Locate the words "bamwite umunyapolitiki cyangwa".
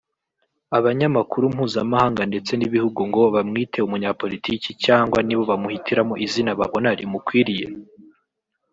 3.35-5.17